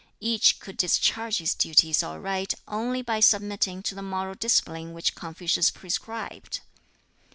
Each 0.19 0.59
could 0.59 0.77
discharge 0.77 1.37
his 1.37 1.53
duties 1.53 2.01
aright 2.03 2.55
only 2.67 3.03
by 3.03 3.19
submitting 3.19 3.83
to 3.83 3.93
the 3.93 4.01
moral 4.01 4.33
discipline 4.33 4.93
which 4.93 5.13
Confucius 5.13 5.69
prescribed. 5.69 6.61